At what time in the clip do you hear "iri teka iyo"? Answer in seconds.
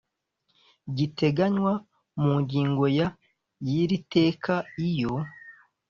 3.81-5.13